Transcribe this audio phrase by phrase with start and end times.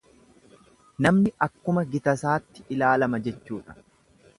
[1.07, 3.81] Namni akkuma gitasaatti ilaalama jechuudha.